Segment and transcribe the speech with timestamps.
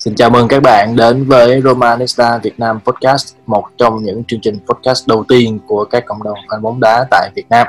[0.00, 4.40] Xin chào mừng các bạn đến với Romanista Việt Nam Podcast, một trong những chương
[4.40, 7.66] trình podcast đầu tiên của các cộng đồng fan bóng đá tại Việt Nam.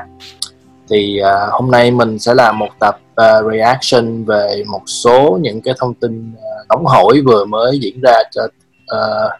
[0.90, 5.60] Thì uh, hôm nay mình sẽ làm một tập uh, reaction về một số những
[5.60, 8.42] cái thông tin uh, nóng hổi vừa mới diễn ra cho
[8.96, 9.32] uh,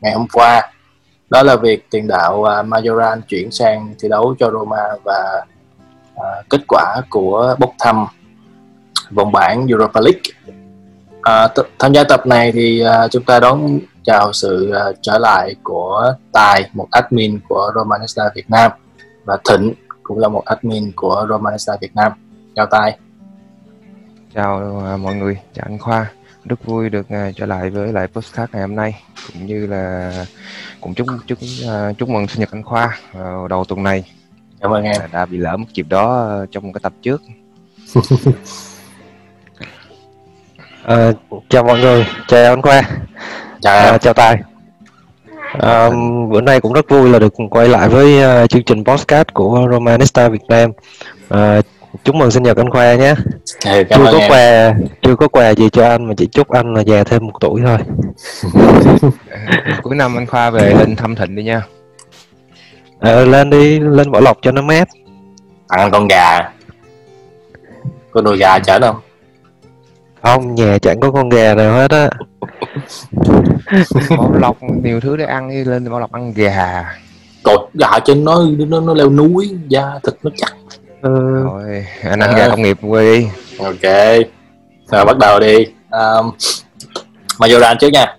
[0.00, 0.72] ngày hôm qua.
[1.30, 5.44] Đó là việc tiền đạo uh, Majoran chuyển sang thi đấu cho Roma và
[6.14, 8.06] uh, kết quả của bốc thăm
[9.10, 10.22] vòng bảng Europa League
[11.28, 15.18] À, t- tham gia tập này thì uh, chúng ta đón chào sự uh, trở
[15.18, 18.72] lại của Tài, một admin của Romanista Việt Nam
[19.24, 22.12] và Thịnh cũng là một admin của Romanista Việt Nam.
[22.56, 22.98] Chào Tài.
[24.34, 26.10] Chào uh, mọi người, chào anh Khoa.
[26.44, 29.02] Rất vui được uh, trở lại với lại postcard ngày hôm nay
[29.32, 30.12] cũng như là
[30.80, 34.12] cũng chúc chúc uh, chúc mừng sinh nhật anh Khoa vào đầu tuần này.
[34.60, 35.02] Cảm ơn em.
[35.12, 37.22] Đã bị lỡ một dịp đó uh, trong một cái tập trước.
[40.88, 41.12] À,
[41.48, 42.82] chào mọi người, chào anh Khoa,
[43.60, 44.38] chào à, chào Tài.
[45.60, 45.90] À,
[46.30, 49.68] bữa nay cũng rất vui là được quay lại với uh, chương trình podcast của
[49.70, 50.70] Romanista Việt Nam.
[51.28, 51.60] À,
[52.04, 53.14] chúc mừng sinh nhật anh Khoa nhé.
[53.64, 54.30] Ừ, chưa có em.
[54.30, 57.34] quà, chưa có quà gì cho anh mà chỉ chúc anh là già thêm một
[57.40, 57.78] tuổi thôi.
[59.82, 61.62] Cuối năm anh Khoa về lên thăm Thịnh đi nha.
[63.00, 64.88] À, lên đi, lên Bảo Lộc cho nó mát.
[65.68, 66.38] Ăn con gà.
[68.10, 68.96] Có đùi gà chở không?
[70.22, 72.10] Không nhà chẳng có con gà nào hết á.
[74.10, 76.94] Bảo lộc nhiều thứ để ăn đi lên bảo lộc ăn gà.
[77.42, 80.56] Cột gà trên nó nó nó leo núi da thịt nó chắc.
[81.02, 81.44] Ừ.
[81.44, 82.38] rồi anh ăn à.
[82.38, 83.26] gà công nghiệp quê đi.
[83.58, 83.82] Ok
[84.90, 85.66] rồi bắt đầu đi.
[85.90, 86.30] Um,
[87.38, 88.16] Majoran trước nha.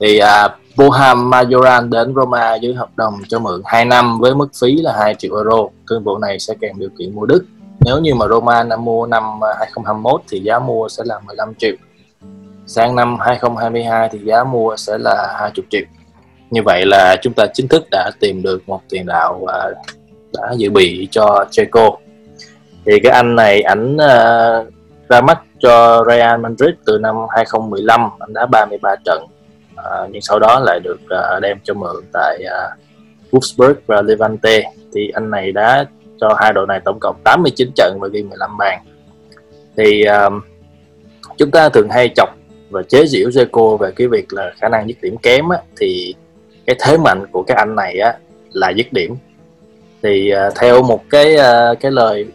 [0.00, 4.48] Thì uh, Boham Majoran đến Roma dưới hợp đồng cho mượn 2 năm với mức
[4.60, 5.68] phí là 2 triệu euro.
[5.90, 7.44] Thương vụ này sẽ kèm điều kiện mua Đức
[7.84, 11.54] nếu như mà Roma đã mua năm à, 2021 thì giá mua sẽ là 15
[11.54, 11.74] triệu.
[12.66, 15.82] Sang năm 2022 thì giá mua sẽ là 20 triệu.
[16.50, 19.72] Như vậy là chúng ta chính thức đã tìm được một tiền đạo và
[20.32, 21.90] đã dự bị cho Checo.
[22.86, 24.72] Thì cái anh này ảnh uh,
[25.08, 29.24] ra mắt cho Real Madrid từ năm 2015 anh đã 33 trận.
[29.72, 32.78] Uh, nhưng sau đó lại được uh, đem cho mượn tại uh,
[33.32, 34.62] Wolfsburg và Levante.
[34.94, 35.84] Thì anh này đã
[36.20, 38.82] cho hai đội này tổng cộng 89 trận và ghi 15 bàn.
[39.76, 40.40] Thì um,
[41.38, 42.28] chúng ta thường hay chọc
[42.70, 46.14] và chế giễu Zeko về cái việc là khả năng dứt điểm kém á, thì
[46.66, 48.12] cái thế mạnh của cái anh này á
[48.52, 49.16] là dứt điểm.
[50.02, 52.26] Thì uh, theo một cái uh, cái lời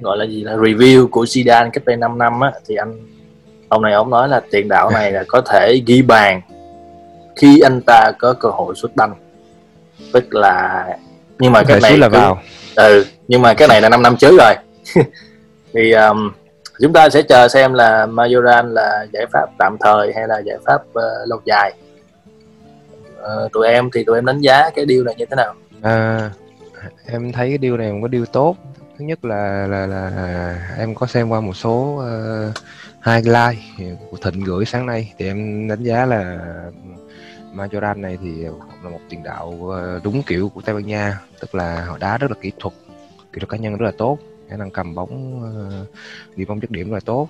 [0.00, 2.92] gọi là gì là review của Zidane cách đây 5 năm á thì anh
[3.68, 6.40] ông này ông nói là tiền đạo này là có thể ghi bàn
[7.36, 9.14] khi anh ta có cơ hội xuất banh.
[10.12, 10.86] Tức là
[11.38, 12.38] nhưng mà cái này là vào
[12.78, 14.54] ừ nhưng mà cái này là 5 năm trước rồi.
[15.72, 16.32] Thì um,
[16.80, 20.56] chúng ta sẽ chờ xem là Majoran là giải pháp tạm thời hay là giải
[20.66, 21.72] pháp uh, lâu dài.
[23.20, 25.54] Uh, tụi em thì tụi em đánh giá cái điều này như thế nào?
[25.82, 26.30] À,
[27.06, 28.56] em thấy cái điều này một cái điều tốt.
[28.98, 30.10] Thứ nhất là là là
[30.78, 32.54] em có xem qua một số uh,
[33.06, 33.58] highlight
[34.10, 35.12] của thịnh gửi sáng nay.
[35.18, 36.38] Thì em đánh giá là
[37.58, 38.42] Majoran này thì
[38.82, 42.18] là một tiền đạo ờ, đúng kiểu của Tây Ban Nha tức là họ đá
[42.18, 42.74] rất là kỹ thuật
[43.32, 45.42] kỹ thuật cá nhân rất là tốt khả năng cầm bóng
[46.30, 47.28] đi ghi bóng dứt điểm rất là tốt.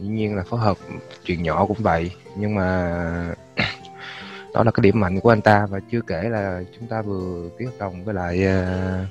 [0.00, 0.76] Dĩ nhiên là phối hợp
[1.24, 3.34] chuyện nhỏ cũng vậy nhưng mà
[4.54, 5.66] đó là cái điểm mạnh của anh ta.
[5.66, 9.08] Và chưa kể là chúng ta vừa ký hợp đồng với lại uh,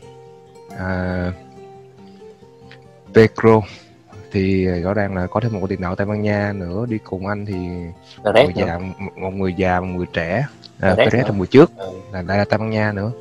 [0.74, 1.34] uh,
[3.14, 3.62] Pedro
[4.34, 7.28] thì rõ ràng là có thêm một tiền đạo Tây Ban Nha nữa đi cùng
[7.28, 7.56] anh thì
[8.24, 8.80] một người già
[9.16, 10.46] một người già một người trẻ.
[10.80, 11.90] À, Perez là mùa trước ừ.
[12.14, 13.12] là đây là Tây Ban Nha nữa.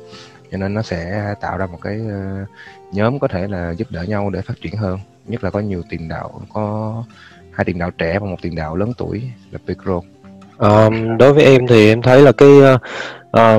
[0.51, 2.47] Cho nên nó sẽ tạo ra một cái uh,
[2.91, 4.99] nhóm có thể là giúp đỡ nhau để phát triển hơn.
[5.25, 6.93] Nhất là có nhiều tiền đạo có
[7.51, 9.21] hai tiền đạo trẻ và một tiền đạo lớn tuổi
[9.51, 10.01] là Pedro.
[10.57, 12.81] Um, đối với em thì em thấy là cái uh,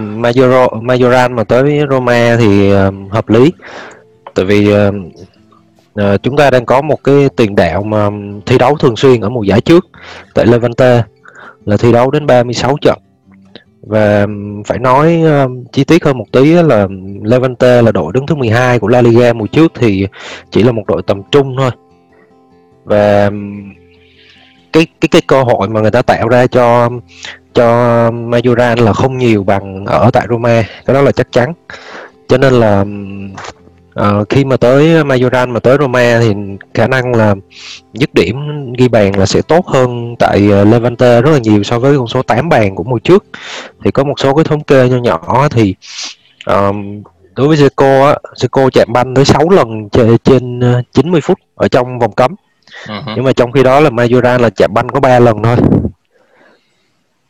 [0.03, 3.53] Majoro, Majoran mà tới Roma thì uh, hợp lý.
[4.35, 4.95] Tại vì uh,
[5.95, 8.11] Ờ, chúng ta đang có một cái tiền đạo mà
[8.47, 9.87] thi đấu thường xuyên ở mùa giải trước
[10.35, 11.03] tại Levante
[11.67, 12.99] là thi đấu đến 36 trận.
[13.83, 14.27] Và
[14.67, 16.89] phải nói uh, chi tiết hơn một tí là
[17.23, 19.33] Levante là đội đứng thứ 12 của La Liga.
[19.33, 20.07] Mùa trước thì
[20.51, 21.71] chỉ là một đội tầm trung thôi.
[22.85, 23.31] Và
[24.73, 26.91] cái cái cái cơ hội mà người ta tạo ra cho
[27.55, 27.65] cho
[28.11, 30.65] Majoran là không nhiều bằng ở tại Roma.
[30.87, 31.53] Cái đó là chắc chắn.
[32.29, 32.85] Cho nên là
[34.01, 36.35] uh, khi mà tới Majoran mà tới Roma thì
[36.75, 37.35] khả năng là
[37.93, 38.37] dứt điểm
[38.79, 42.09] ghi bàn là sẽ tốt hơn tại uh, Levante rất là nhiều so với con
[42.09, 43.25] số 8 bàn của mùa trước.
[43.85, 45.75] Thì có một số cái thống kê nho nhỏ thì
[46.47, 47.03] um,
[47.37, 49.89] đối với Zico á Zico chạm banh tới 6 lần
[50.25, 50.61] trên
[50.93, 52.35] 90 phút ở trong vòng cấm.
[52.87, 53.13] Uh-huh.
[53.17, 55.57] nhưng mà trong khi đó là Majoran là chạm banh có 3 lần thôi.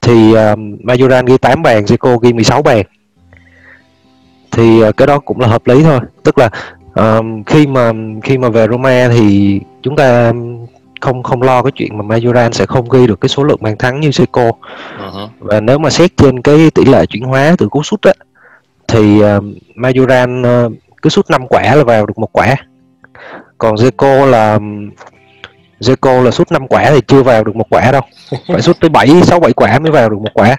[0.00, 2.86] Thì uh, Majoran ghi 8 bàn Zico ghi 16 bàn
[4.54, 6.00] thì uh, cái đó cũng là hợp lý thôi.
[6.22, 6.50] Tức là
[7.00, 7.92] uh, khi mà
[8.22, 10.32] khi mà về Roma thì chúng ta
[11.00, 13.78] không không lo cái chuyện mà Majoran sẽ không ghi được cái số lượng bàn
[13.78, 14.42] thắng như Seco.
[14.42, 15.28] Uh-huh.
[15.38, 18.12] và nếu mà xét trên cái tỷ lệ chuyển hóa từ cú sút á
[18.88, 19.44] thì uh,
[19.76, 20.72] Majoran uh,
[21.02, 22.56] cứ sút 5 quả là vào được một quả.
[23.58, 24.58] Còn Seco là
[25.80, 28.02] Zeco là sút 5 quả thì chưa vào được một quả đâu.
[28.48, 30.56] Phải sút tới 7 6 7 quả mới vào được một quả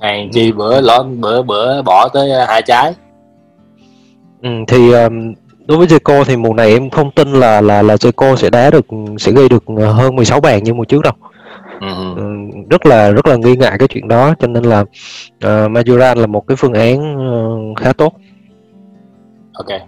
[0.00, 2.94] hàng chi bữa ló bữa bữa bỏ tới hai trái.
[4.42, 5.34] Ừ, thì um,
[5.66, 8.70] đối với Zeco thì mùa này em không tin là là là Zeco sẽ đá
[8.70, 8.86] được
[9.18, 9.64] sẽ gây được
[9.94, 11.14] hơn 16 bàn như mùa trước đâu.
[11.76, 12.36] Uh
[12.70, 16.26] rất là rất là nghi ngại cái chuyện đó cho nên là uh, Majoran là
[16.26, 18.12] một cái phương án uh, khá tốt.
[19.52, 19.80] Ok.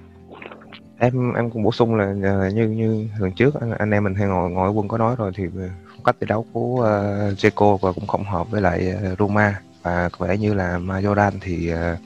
[0.99, 2.13] Em em cũng bổ sung là
[2.55, 5.33] như như lần trước anh, anh em mình hay ngồi ngồi quân có nói rồi
[5.35, 5.45] thì
[5.91, 9.61] phong cách thi đấu của uh, Zeko và cũng không hợp với lại uh, Roma
[9.83, 11.99] và có vẻ như là Majoran thì uh,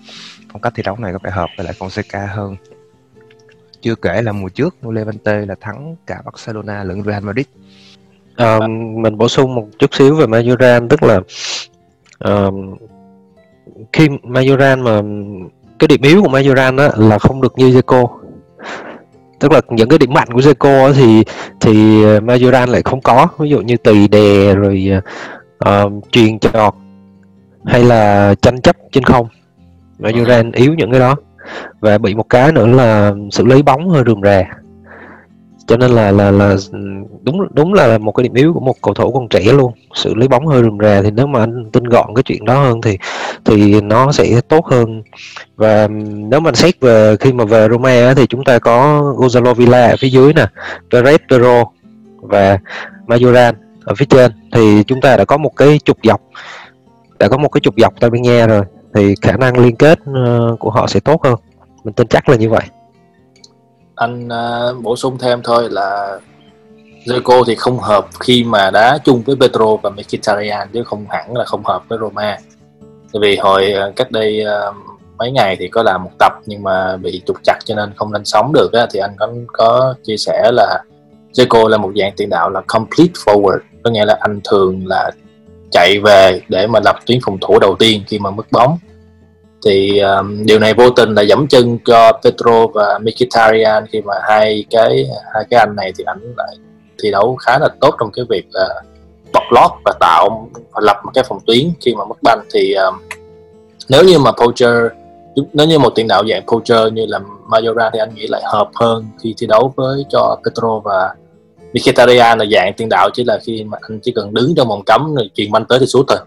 [0.52, 2.56] phong cách thi đấu này có vẻ hợp với lại Fonseca hơn.
[3.80, 7.46] Chưa kể là mùa trước Levante là thắng cả Barcelona lẫn Real Madrid.
[8.36, 8.58] À,
[8.96, 11.20] mình bổ sung một chút xíu về Majoran tức là
[12.28, 12.54] uh,
[13.92, 15.02] khi Majoran mà
[15.78, 18.08] cái điểm yếu của Majoran đó là không được như Zeko
[19.40, 21.24] tức là những cái điểm mạnh của Zeko thì
[21.60, 23.28] thì Majoran lại không có.
[23.38, 24.90] Ví dụ như tùy đè rồi
[25.68, 26.74] uh, truyền trọt
[27.64, 29.28] hay là tranh chấp trên không?
[29.98, 31.16] Majoran yếu những cái đó.
[31.80, 34.42] Và bị một cái nữa là xử lý bóng hơi rườm rà.
[35.66, 36.56] Cho nên là là là
[37.22, 39.72] đúng đúng là một cái điểm yếu của một cầu thủ còn trẻ luôn.
[39.94, 42.62] Xử lý bóng hơi rườm rà thì nếu mà anh tin gọn cái chuyện đó
[42.62, 42.98] hơn thì
[43.44, 45.02] thì nó sẽ tốt hơn.
[45.56, 45.88] Và
[46.28, 49.96] nếu mình xét về khi mà về Roma thì chúng ta có Gonzalo Villa ở
[49.96, 50.46] phía dưới nè
[50.90, 51.64] Perez Pero
[52.20, 52.58] và
[53.06, 53.52] Majoran
[53.84, 54.32] ở phía trên.
[54.52, 56.20] Thì chúng ta đã có một cái trục dọc
[57.22, 58.62] đã có một cái trục dọc tai bên nghe rồi
[58.94, 61.34] thì khả năng liên kết uh, của họ sẽ tốt hơn.
[61.84, 62.62] Mình tin chắc là như vậy.
[63.94, 66.18] Anh uh, bổ sung thêm thôi là
[67.06, 71.36] Zico thì không hợp khi mà đá chung với Petro và Mkhitaryan chứ không hẳn
[71.36, 72.38] là không hợp với Roma.
[73.12, 74.76] Tại vì hồi ờ, cách đây uh,
[75.18, 78.12] mấy ngày thì có làm một tập nhưng mà bị trục chặt cho nên không
[78.12, 80.82] lên sóng được á, thì anh có có chia sẻ là
[81.32, 83.58] Zico là một dạng tiền đạo là complete forward.
[83.84, 85.10] Có nghĩa là anh thường là
[85.72, 88.78] chạy về để mà lập tuyến phòng thủ đầu tiên khi mà mất bóng.
[89.64, 94.14] Thì um, điều này vô tình là dẫm chân cho Petro và Mkhitaryan khi mà
[94.28, 96.56] hai cái hai cái anh này thì ảnh lại
[97.02, 100.80] thi đấu khá là tốt trong cái việc ờ, uh, bọc lót và tạo và
[100.84, 102.40] lập một cái phòng tuyến khi mà mất banh.
[102.54, 102.94] Thì um,
[103.88, 104.74] nếu như mà poacher
[105.52, 108.70] nếu như một tiền đạo dạng poacher như là Majora thì anh nghĩ lại hợp
[108.74, 111.14] hơn khi thi đấu với cho Petro và
[111.74, 114.82] Mkhitaryan là dạng tiền đạo chỉ là khi mà anh chỉ cần đứng trong vòng
[114.86, 116.18] cấm rồi truyền banh tới thì sút thôi.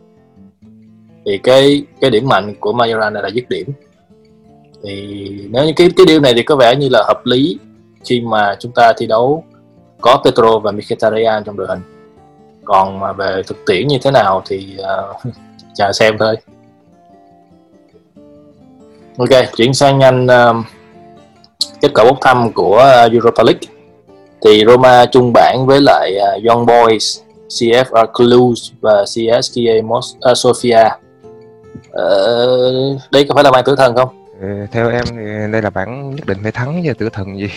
[1.25, 3.67] Thì cái cái điểm mạnh của Majoran là dứt điểm.
[4.83, 7.59] Thì nếu như cái cái điều này thì có vẻ như là hợp lý
[8.03, 9.43] khi mà chúng ta thi đấu
[10.01, 11.79] có Petro và Mkhitaryan trong đội hình.
[12.65, 15.33] Còn mà về thực tiễn như thế nào thì uh,
[15.75, 16.35] chờ xem thôi.
[19.17, 20.53] Ok chuyển sang nhanh uh, ờ,
[21.81, 23.74] kết quả bốc thăm của Europa League
[24.45, 30.37] thì Roma chung bảng với lại uh, Young Boys, CFR Cluj và CSKA Mos- uh,
[30.37, 30.89] Sofia.
[31.91, 32.47] Ờ,
[33.11, 34.09] đây có phải là bàn tử thần không?
[34.41, 37.49] Ừ, theo em thì đây là bảng nhất định phải thắng chứ tử thần gì?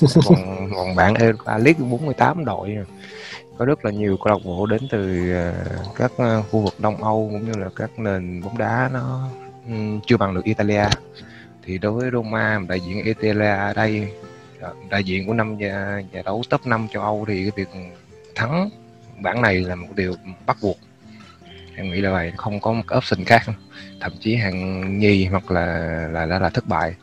[0.28, 2.68] Còn còn bảng Europa League 48 đội.
[2.68, 2.84] Rồi
[3.58, 5.52] có rất là nhiều câu lạc bộ đến từ ờ,
[5.96, 9.28] các ờ, khu vực Đông Âu cũng như là các nền bóng đá nó
[10.06, 10.84] chưa bằng được Italia.
[11.64, 14.25] Thì đối với Roma đại diện Italia ở đây ờ,
[14.62, 17.80] Dạ, đại diện của năm nhà, nhà đấu top 5 châu Âu thì cái việc
[18.34, 18.70] thắng
[19.22, 20.14] bảng này là một điều
[20.46, 20.76] bắt buộc.
[21.76, 23.42] Em nghĩ là vậy không có một option khác.
[24.00, 25.66] Thậm chí hàng nhì hoặc là
[26.12, 26.94] là là, là thất bại.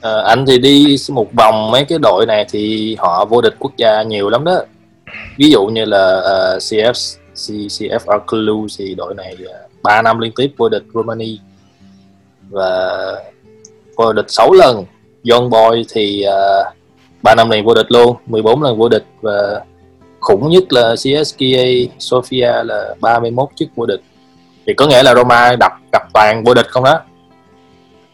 [0.00, 3.72] À, anh thì đi một vòng mấy cái đội này thì họ vô địch quốc
[3.76, 4.64] gia nhiều lắm đó.
[5.38, 10.02] Ví dụ như là ờ, uh, CF CFR Cluj thì đội này ờ, uh, 3
[10.02, 11.36] năm liên tiếp vô địch Romania
[12.50, 12.90] và
[13.96, 14.84] vô địch 6 lần.
[15.30, 16.74] Young Boy thì uh,
[17.22, 19.64] 3 năm này vô địch luôn 14 lần vô địch và
[20.20, 21.64] khủng nhất là CSKA
[21.98, 24.00] Sofia là 31 chức vô địch.
[24.66, 27.00] Thì có nghĩa là Roma đập gặp toàn vô địch không đó?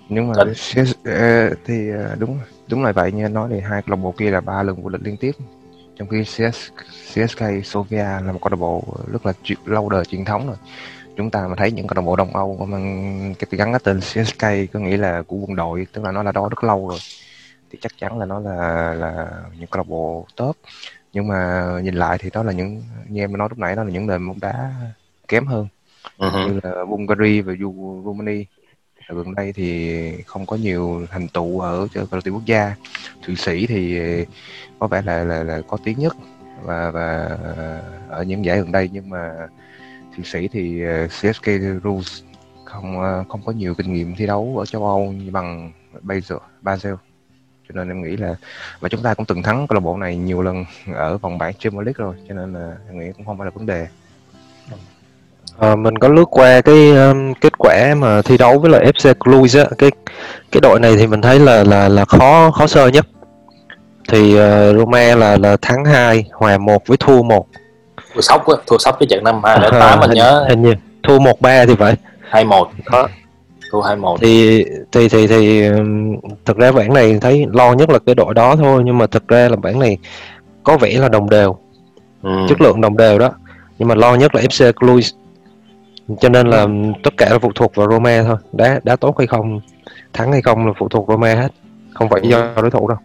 [0.09, 2.39] Nhưng mà CS, ờ, thì ờ, đúng
[2.69, 4.83] đúng là vậy như anh nói thì hai câu lạc bộ kia là ba lần
[4.83, 5.33] vô địch liên tiếp.
[5.99, 6.71] Trong khi CS,
[7.13, 9.33] CSK Sofia là một câu lạc bộ rất là
[9.65, 10.57] lâu đời truyền thống rồi
[11.19, 14.01] chúng ta mà thấy những câu lạc bộ Đông Âu mang cái gắn cái tên
[14.01, 16.99] CSK có nghĩa là của quân đội tức là nó là đó rất lâu rồi.
[17.71, 20.57] Thì chắc chắn là nó là là những câu lạc bộ top.
[21.13, 23.91] Nhưng mà nhìn lại thì đó là những như em nói lúc nãy đó là
[23.91, 24.71] những nền bóng đá
[25.29, 25.69] kém hơn.
[26.19, 26.31] Ừ.
[26.47, 27.53] như là Bulgaria và
[28.05, 28.45] Romania
[29.09, 32.75] ở gần đây thì không có nhiều thành tựu ở cho đội tuyển quốc gia.
[33.27, 33.99] Thụy sĩ thì
[34.79, 36.17] có vẻ là là, là có tiếng nhất.
[36.63, 37.39] Và và
[38.09, 39.49] ở những giải gần đây nhưng mà
[40.19, 41.47] thụy sĩ thì ờ, CSK
[41.85, 42.23] Rules
[42.65, 46.39] không ờ, không có nhiều kinh nghiệm thi đấu ở châu Âu như bằng Basel
[46.63, 46.95] Basel
[47.69, 48.35] cho nên em nghĩ là
[48.81, 51.55] và chúng ta cũng từng thắng câu lạc bộ này nhiều lần ở vòng bảng
[51.55, 53.87] Champions League rồi cho nên là em nghĩ cũng không phải là vấn đề
[55.59, 59.15] à, mình có lướt qua cái um, kết quả mà thi đấu với lại FC
[59.15, 59.91] Cluj á, cái
[60.53, 63.07] cái đội này thì mình thấy là là là khó khó sơ nhất.
[64.09, 67.47] Thì uh, Roma là là thắng 2, hòa 1 với thua 1
[68.19, 70.75] thua sốc á thua sốc cái trận năm 2008 Ờ, mình hình, nhớ hình như
[71.03, 71.95] thua 1-3 thì phải.
[72.31, 73.09] 21 Đó.
[73.73, 77.99] thua 21 Thì thì thì thì um, thực ra bảng này thấy lo nhất là
[78.07, 79.99] cái đội đó thôi nhưng mà thực ra là bảng này
[80.63, 81.57] có vẻ là đồng đều,
[82.23, 82.31] ừ.
[82.49, 83.31] chất lượng đồng đều đó.
[83.79, 85.13] Nhưng mà lo nhất là FC Cluj.
[86.21, 86.67] Cho nên là
[87.03, 88.37] tất cả là phụ thuộc vào Roma thôi.
[88.53, 89.61] Đá đá tốt hay không,
[90.13, 91.53] thắng hay không là phụ thuộc Roma hết.
[91.95, 92.99] Không phải do đối thủ đâu.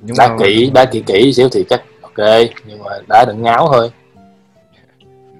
[0.00, 2.26] nhưng đá mà kỹ đá kỹ kỹ xíu thì chắc ok
[2.66, 3.90] nhưng mà đá đừng ngáo thôi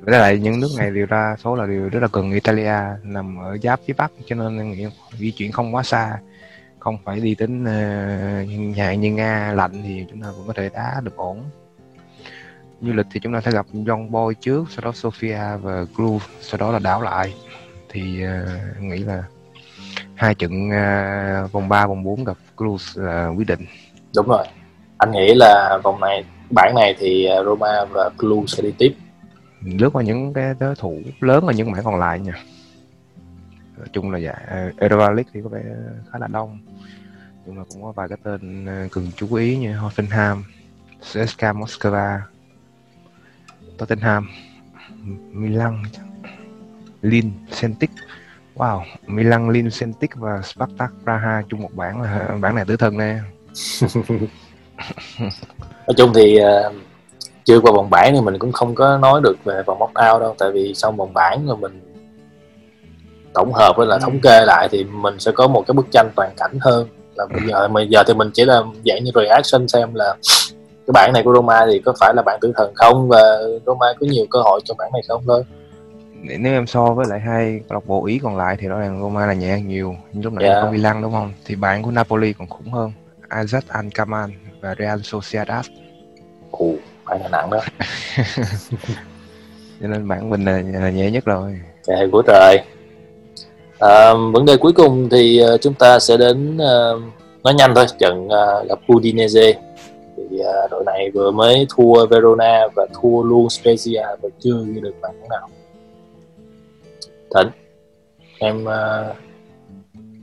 [0.00, 3.38] với lại những nước này đều đa số là đều rất là gần Italia nằm
[3.38, 4.86] ở giáp phía bắc cho nên em nghĩ
[5.18, 6.18] di chuyển không quá xa.
[6.78, 10.70] Không phải đi đến uh, nhà như nga lạnh thì chúng ta cũng có thể
[10.74, 11.42] đá được ổn.
[12.80, 16.26] Du lịch thì chúng ta sẽ gặp John Boy trước sau đó Sofia và Groove
[16.40, 17.34] sau đó là đảo lại.
[17.88, 19.24] Thì uh, em nghĩ là
[20.14, 23.66] hai trận uh, vòng 3, vòng 4 gặp Cruz là quyết định.
[24.16, 24.44] Đúng rồi.
[24.98, 28.94] Anh nghĩ là vòng này bảng này thì Roma và Cluj sẽ đi tiếp
[29.64, 32.34] lướt qua những cái đối thủ lớn ở những bảng còn lại nha
[33.78, 35.62] nói chung là giải uh, Europa League thì có vẻ
[36.12, 36.58] khá là đông
[37.46, 40.42] nhưng mà cũng có vài cái tên ờ, cần chú ý như Hoffenheim,
[41.00, 42.18] CSKA Moscow,
[43.78, 44.28] Tottenham,
[45.32, 45.82] Milan,
[47.02, 47.90] Lin, Celtic.
[48.54, 52.98] Wow, Milan, Lin, Celtic và Spartak Praha chung một bảng là bảng này tứ thân
[52.98, 53.20] nè.
[55.86, 56.60] nói chung thì à,
[57.44, 60.20] chưa qua vòng bảng thì mình cũng không có nói được về vòng knock out
[60.22, 61.80] đâu tại vì sau vòng bảng rồi mình
[63.34, 63.98] tổng hợp với là Ừ.
[64.02, 67.26] thống kê lại thì mình sẽ có một cái bức tranh toàn cảnh hơn là
[67.26, 70.14] bây giờ bây giờ thì mình chỉ là dạng như reaction xem là
[70.86, 73.86] cái bảng này của Roma thì có phải là bảng tử thần không và Roma
[74.00, 75.44] có nhiều cơ hội trong bảng này không thôi
[76.38, 79.00] Nếu em so với lại hai câu lạc bộ Ý còn lại thì rõ ràng
[79.02, 79.96] Roma là nhẹ hơn nhiều.
[80.12, 80.54] Như lúc nãy Dạ.
[80.54, 81.32] em có Milan đúng không?
[81.44, 82.92] Thì bảng của Napoli còn khủng hơn.
[83.28, 84.30] Ajax Alkmaar
[84.60, 85.66] và Real Sociedad.
[87.10, 87.60] Bảng là nặng đó.
[89.80, 91.60] Cho nên bảng mình là, là nhẹ nhất rồi.
[91.86, 92.58] Trời của trời.
[93.78, 97.00] À, vấn đề cuối cùng thì ờ, chúng ta sẽ đến ờ,
[97.44, 99.52] nói nhanh thôi trận ờ, gặp Udinese.
[100.16, 100.38] Thì
[100.70, 105.12] đội này vừa mới thua Verona và thua luôn Spezia và chưa ghi được bàn
[105.20, 105.48] thắng nào.
[107.34, 107.50] Thịnh
[108.38, 108.64] em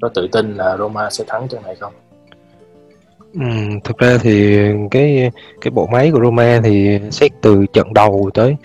[0.01, 1.93] có tự tin là Roma sẽ thắng trận này không
[3.33, 3.41] Ừ,
[3.83, 4.57] Thực ra thì
[4.91, 5.31] cái
[5.61, 8.55] cái bộ máy của Roma thì xét từ trận đầu tới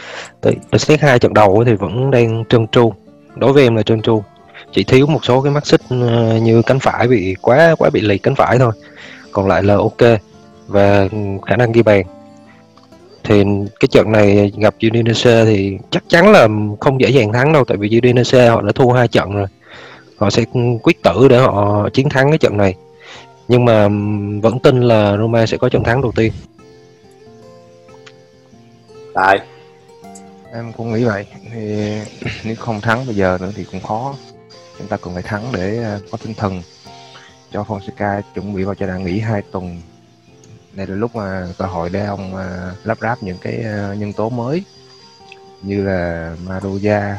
[0.40, 2.92] tới, tới xét hai trận đầu thì vẫn đang trơn tru.
[3.36, 4.22] Đối với em là trơn tru.
[4.72, 8.00] Chỉ thiếu một số cái mắt xích ờ, như cánh phải bị quá quá bị
[8.00, 8.72] liệt cánh phải thôi.
[9.32, 10.20] Còn lại là ok.
[10.66, 11.08] Và
[11.46, 12.06] khả năng ghi bàn.
[13.24, 13.44] Thì
[13.80, 16.48] cái trận này gặp Udinese thì chắc chắn là
[16.80, 19.46] không dễ dàng thắng đâu tại vì Udinese họ đã thua hai trận rồi.
[20.16, 20.44] Họ sẽ
[20.82, 22.74] quyết tử để họ chiến thắng cái trận này
[23.48, 23.88] nhưng mà
[24.42, 26.32] vẫn tin là Roma sẽ có trận thắng đầu tiên
[29.14, 29.38] tại
[30.52, 31.26] Em cũng nghĩ vậy.
[31.52, 31.92] Thì
[32.44, 34.14] nếu không thắng bây giờ nữa thì cũng khó.
[34.78, 36.62] Chúng ta cần phải thắng để ờ, có tinh thần
[37.52, 39.80] cho Fonseca chuẩn bị vào giai đoạn nghỉ hai tuần.
[40.72, 44.12] Đây là lúc mà cơ hội để ông ờ, lắp ráp những cái ờ, nhân
[44.12, 44.64] tố mới
[45.62, 47.14] như là Maruja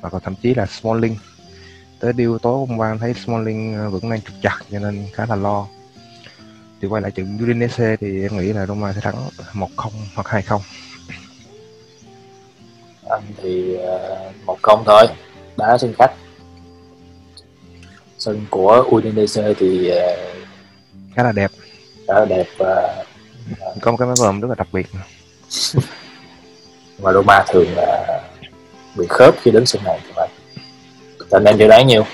[0.00, 1.16] và còn thậm chí là Smalling.
[2.00, 5.06] Tới điều tối hôm qua em thấy Smalling ờ, vẫn đang trục chặt cho nên
[5.12, 5.66] khá là lo.
[6.80, 9.14] Thì quay lại trận Udinese thì em nghĩ là Roma sẽ thắng
[9.52, 10.58] 1-0 hoặc 2-0.
[13.10, 15.06] anh thì ờ, một công thôi.
[15.56, 16.12] Đá sân khách.
[18.18, 20.16] Sân của Udinese thì ờ,
[21.14, 21.50] khá là đẹp.
[22.08, 23.04] khá là đẹp và
[23.80, 24.86] có một cái máy vòm rất là đặc biệt.
[26.98, 28.20] Mà Roma thường là
[28.96, 30.00] bị khớp khi đến sân này
[31.30, 32.04] Thành em dự đoán nhiều.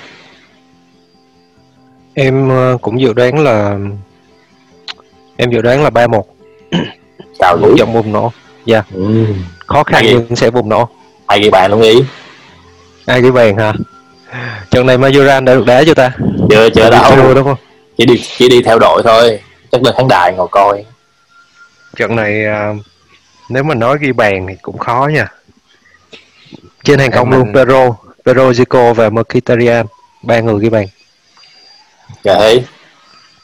[2.14, 3.78] Em ờ, cũng dự đoán là
[5.36, 6.22] em dự đoán là 3-1
[7.38, 7.74] cào một dữ.
[7.78, 8.32] Trận bùng nổ.
[8.94, 9.26] Ừ.
[9.66, 10.88] khó khăn nhưng sẽ bùng nổ.
[11.28, 12.04] Hai ghi bàn luôn ý?
[13.06, 13.72] Ai ghi bàn hả?
[14.70, 16.12] Trận này Majoran đã được đá chưa ta?
[16.50, 17.34] Chưa chưa Chưa đâu.
[17.34, 17.56] đúng không?
[17.98, 19.40] Chỉ đi chỉ đi theo đội thôi.
[19.72, 20.84] Chắc lên khán đài ngồi coi.
[21.96, 22.72] Trận này à,
[23.48, 25.28] nếu mà nói ghi bàn thì cũng khó nha.
[26.84, 27.52] Trên hàng Em công luôn mình-
[28.24, 29.86] Pero Zico và Mkhitaryan
[30.22, 30.86] ba người ghi bàn
[32.24, 32.42] ok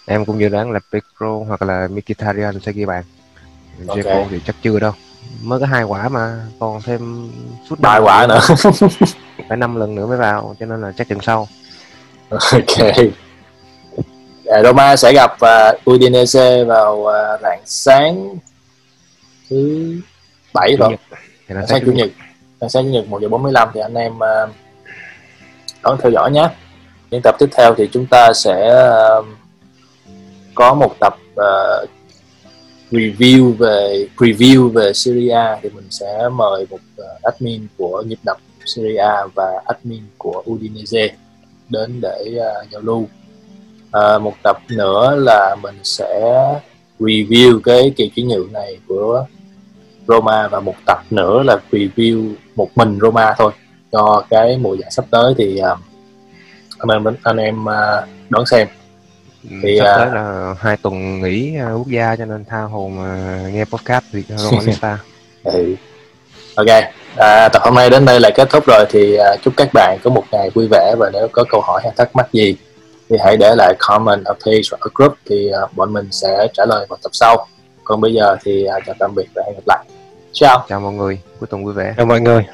[0.07, 3.05] em cũng dự đoán là Pedro hoặc là Mkhitaryan sẽ ghi bàn
[3.87, 3.97] Ok.
[3.97, 4.93] Dzeko thì chắc chưa đâu.
[5.43, 7.31] Mới có hai quả mà còn thêm
[7.69, 8.41] suốt ba quả nữa.
[9.49, 11.49] Phải năm lần nữa mới vào cho nên là chắc trận sau.
[12.29, 12.97] Ok.
[14.47, 18.37] À, Roma sẽ gặp uh, Udinese vào uh, rạng sáng
[19.51, 19.93] thứ
[20.55, 20.97] bảy rồi.
[21.69, 22.11] sáng chủ nhật.
[22.61, 24.51] sáng chủ nhật một giờ 45 thì anh em uh,
[25.83, 26.49] đón theo dõi nhé.
[27.11, 28.69] Những tập tiếp theo thì chúng ta sẽ
[29.19, 29.27] um,
[30.55, 31.89] có một tập uh,
[32.91, 38.37] review về preview về Syria thì mình sẽ mời một uh, admin của nhịp đập
[38.65, 41.09] Syria và admin của Udinese
[41.69, 43.09] đến để uh, giao lưu.
[43.97, 46.21] Uh, một tập nữa là mình sẽ
[47.01, 49.27] review cái kỳ chuyển nhượng này của
[50.09, 53.53] Roma và một tập nữa là review một mình Roma thôi
[53.93, 55.79] cho cái mùa giải sắp tới thì uh,
[56.79, 58.69] anh em anh em uh, đón xem.
[59.63, 62.91] Thì, sắp à, tới là hai tuần nghỉ à, quốc gia cho nên tha hồ
[62.97, 64.99] mà nghe podcast thì Romanista
[65.45, 65.75] ừ.
[66.55, 66.67] ok
[67.17, 69.99] à, tập hôm nay đến đây là kết thúc rồi thì à, chúc các bạn
[70.05, 72.57] có một ngày vui vẻ và nếu có câu hỏi hay thắc mắc gì
[73.09, 76.47] thì hãy để lại comment ở page hoặc ở group thì à, bọn mình sẽ
[76.53, 77.47] trả lời vào tập sau.
[77.85, 79.85] Còn bây giờ thì à, chào tạm biệt và hẹn gặp lại.
[80.33, 81.95] Ciao chào mọi người cuối tuần vui vẻ.
[81.97, 82.47] Chào mọi người